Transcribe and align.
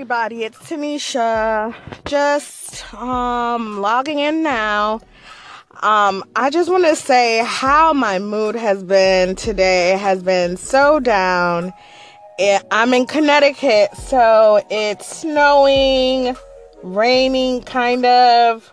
everybody, 0.00 0.44
it's 0.44 0.56
Tanisha. 0.56 1.74
Just 2.06 2.94
um 2.94 3.82
logging 3.82 4.18
in 4.18 4.42
now. 4.42 4.98
Um, 5.82 6.24
I 6.34 6.48
just 6.48 6.70
want 6.70 6.84
to 6.84 6.96
say 6.96 7.44
how 7.44 7.92
my 7.92 8.18
mood 8.18 8.54
has 8.54 8.82
been 8.82 9.36
today 9.36 9.90
has 9.98 10.22
been 10.22 10.56
so 10.56 11.00
down. 11.00 11.74
It, 12.38 12.62
I'm 12.70 12.94
in 12.94 13.04
Connecticut, 13.04 13.94
so 13.94 14.64
it's 14.70 15.06
snowing, 15.06 16.34
raining 16.82 17.60
kind 17.64 18.06
of. 18.06 18.72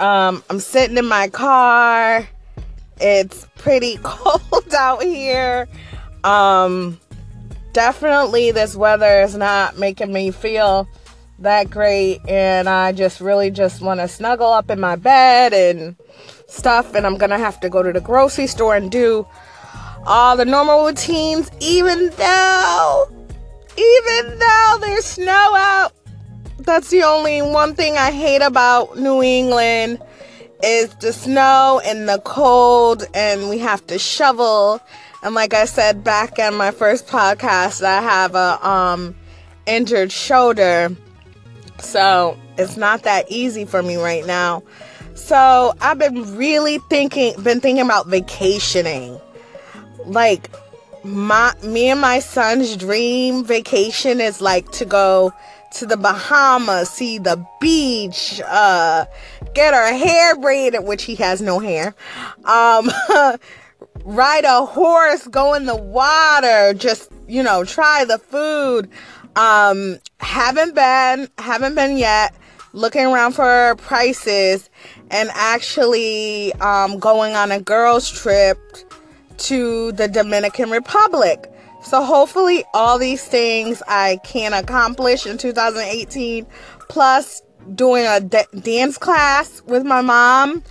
Um, 0.00 0.42
I'm 0.50 0.58
sitting 0.58 0.98
in 0.98 1.06
my 1.06 1.28
car. 1.28 2.28
It's 3.00 3.46
pretty 3.56 3.98
cold 4.02 4.74
out 4.74 5.00
here. 5.04 5.68
Um, 6.24 6.98
definitely 7.72 8.50
this 8.50 8.74
weather 8.74 9.20
is 9.20 9.36
not 9.36 9.78
making 9.78 10.12
me 10.12 10.30
feel 10.30 10.88
that 11.38 11.70
great 11.70 12.20
and 12.28 12.68
I 12.68 12.92
just 12.92 13.20
really 13.20 13.50
just 13.50 13.80
want 13.80 14.00
to 14.00 14.08
snuggle 14.08 14.52
up 14.52 14.70
in 14.70 14.78
my 14.78 14.96
bed 14.96 15.52
and 15.52 15.96
stuff 16.46 16.94
and 16.94 17.06
I'm 17.06 17.16
going 17.16 17.30
to 17.30 17.38
have 17.38 17.60
to 17.60 17.68
go 17.68 17.82
to 17.82 17.92
the 17.92 18.00
grocery 18.00 18.46
store 18.46 18.76
and 18.76 18.90
do 18.90 19.26
all 20.06 20.36
the 20.36 20.44
normal 20.44 20.84
routines 20.84 21.50
even 21.60 22.10
though 22.10 23.06
even 23.76 24.38
though 24.38 24.78
there's 24.80 25.04
snow 25.04 25.54
out. 25.56 25.92
That's 26.58 26.90
the 26.90 27.02
only 27.02 27.40
one 27.40 27.74
thing 27.74 27.96
I 27.96 28.10
hate 28.10 28.42
about 28.42 28.98
New 28.98 29.22
England 29.22 30.00
is 30.62 30.94
the 30.96 31.12
snow 31.12 31.80
and 31.84 32.08
the 32.08 32.20
cold 32.24 33.04
and 33.14 33.48
we 33.48 33.58
have 33.58 33.86
to 33.88 33.98
shovel 33.98 34.80
and 35.22 35.34
like 35.34 35.52
I 35.52 35.66
said 35.66 36.02
back 36.02 36.38
in 36.38 36.54
my 36.54 36.70
first 36.70 37.06
podcast, 37.06 37.82
I 37.82 38.00
have 38.00 38.34
a 38.34 38.66
um 38.66 39.14
injured 39.66 40.12
shoulder. 40.12 40.96
So 41.78 42.38
it's 42.56 42.76
not 42.76 43.02
that 43.02 43.26
easy 43.30 43.64
for 43.64 43.82
me 43.82 43.96
right 43.96 44.26
now. 44.26 44.62
So 45.14 45.74
I've 45.80 45.98
been 45.98 46.36
really 46.36 46.78
thinking 46.88 47.40
been 47.42 47.60
thinking 47.60 47.84
about 47.84 48.06
vacationing. 48.06 49.20
Like 50.06 50.50
my 51.04 51.54
me 51.62 51.90
and 51.90 52.00
my 52.00 52.18
son's 52.18 52.76
dream 52.76 53.44
vacation 53.44 54.20
is 54.20 54.40
like 54.40 54.70
to 54.72 54.84
go 54.84 55.32
to 55.72 55.86
the 55.86 55.96
Bahamas, 55.96 56.90
see 56.90 57.18
the 57.18 57.44
beach, 57.60 58.40
uh, 58.44 59.04
get 59.54 59.72
our 59.72 59.92
hair 59.92 60.36
braided, 60.36 60.84
which 60.84 61.04
he 61.04 61.14
has 61.16 61.40
no 61.40 61.58
hair, 61.58 61.94
um, 62.44 62.90
ride 64.04 64.44
a 64.44 64.64
horse, 64.64 65.26
go 65.28 65.54
in 65.54 65.66
the 65.66 65.76
water, 65.76 66.74
just, 66.74 67.10
you 67.28 67.42
know, 67.42 67.64
try 67.64 68.04
the 68.04 68.18
food. 68.18 68.90
Um, 69.36 69.98
haven't 70.18 70.74
been, 70.74 71.28
haven't 71.38 71.74
been 71.74 71.96
yet. 71.96 72.34
Looking 72.72 73.06
around 73.06 73.32
for 73.32 73.74
prices 73.78 74.70
and 75.10 75.28
actually 75.32 76.52
um, 76.54 77.00
going 77.00 77.34
on 77.34 77.50
a 77.50 77.60
girls' 77.60 78.08
trip 78.08 78.58
to 79.40 79.92
the 79.92 80.08
Dominican 80.08 80.70
Republic. 80.70 81.50
So 81.82 82.02
hopefully 82.04 82.64
all 82.74 82.98
these 82.98 83.24
things 83.24 83.82
I 83.88 84.20
can 84.22 84.52
accomplish 84.52 85.26
in 85.26 85.38
2018 85.38 86.46
plus 86.88 87.42
doing 87.74 88.04
a 88.06 88.20
dance 88.20 88.98
class 88.98 89.62
with 89.66 89.84
my 89.84 90.00
mom 90.00 90.62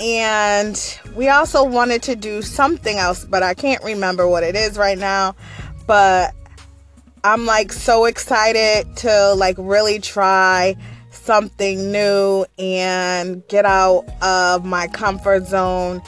and 0.00 0.98
we 1.14 1.28
also 1.28 1.64
wanted 1.64 2.02
to 2.04 2.16
do 2.16 2.42
something 2.42 2.98
else, 2.98 3.24
but 3.24 3.44
I 3.44 3.54
can't 3.54 3.82
remember 3.84 4.26
what 4.26 4.42
it 4.42 4.56
is 4.56 4.76
right 4.76 4.98
now. 4.98 5.36
But 5.86 6.34
I'm 7.22 7.46
like 7.46 7.72
so 7.72 8.06
excited 8.06 8.96
to 8.96 9.34
like 9.34 9.54
really 9.58 10.00
try 10.00 10.74
something 11.10 11.92
new 11.92 12.44
and 12.58 13.46
get 13.46 13.64
out 13.64 14.04
of 14.22 14.64
my 14.64 14.88
comfort 14.88 15.46
zone 15.46 16.02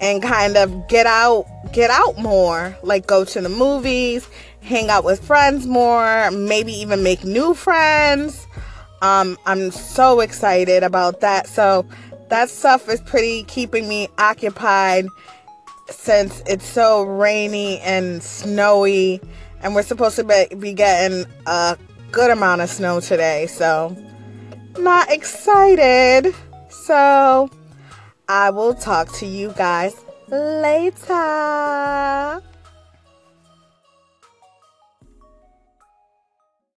and 0.00 0.22
kind 0.22 0.56
of 0.56 0.88
get 0.88 1.06
out 1.06 1.46
get 1.72 1.90
out 1.90 2.18
more. 2.18 2.76
Like 2.82 3.06
go 3.06 3.24
to 3.24 3.40
the 3.40 3.48
movies 3.48 4.28
hang 4.60 4.90
out 4.90 5.04
with 5.04 5.24
friends 5.24 5.64
more 5.64 6.28
maybe 6.32 6.72
even 6.72 7.02
make 7.02 7.24
new 7.24 7.54
friends. 7.54 8.46
Um, 9.02 9.38
i'm 9.46 9.70
so 9.70 10.20
excited 10.20 10.82
about 10.82 11.20
that. 11.20 11.46
So 11.46 11.86
that 12.28 12.50
stuff 12.50 12.88
is 12.88 13.00
pretty 13.00 13.44
keeping 13.44 13.88
me 13.88 14.08
occupied 14.18 15.06
since 15.88 16.42
it's 16.46 16.66
so 16.66 17.04
rainy 17.04 17.78
and 17.80 18.22
snowy 18.22 19.20
and 19.62 19.74
we're 19.74 19.82
supposed 19.82 20.16
to 20.16 20.48
be 20.58 20.72
getting 20.72 21.24
a 21.46 21.78
good 22.10 22.30
amount 22.30 22.60
of 22.60 22.68
snow 22.68 22.98
today 23.00 23.46
so 23.46 23.96
not 24.78 25.10
excited. 25.10 26.34
So 26.68 27.50
i 28.28 28.50
will 28.50 28.74
talk 28.74 29.12
to 29.12 29.24
you 29.24 29.52
guys 29.52 29.94
later 30.28 31.12